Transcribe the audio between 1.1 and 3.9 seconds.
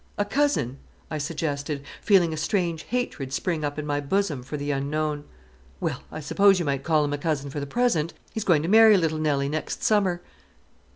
I suggested, feeling a strange hatred spring up in